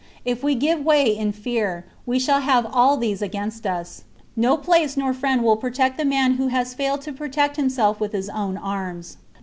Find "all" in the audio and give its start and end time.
2.65-2.97